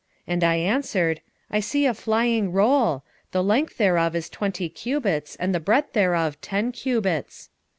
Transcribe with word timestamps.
And 0.25 0.43
I 0.43 0.55
answered, 0.55 1.21
I 1.51 1.59
see 1.59 1.85
a 1.85 1.93
flying 1.93 2.51
roll; 2.51 3.03
the 3.33 3.43
length 3.43 3.77
thereof 3.77 4.15
is 4.15 4.29
twenty 4.31 4.67
cubits, 4.67 5.35
and 5.35 5.53
the 5.53 5.59
breadth 5.59 5.93
thereof 5.93 6.41
ten 6.41 6.71
cubits. 6.71 7.51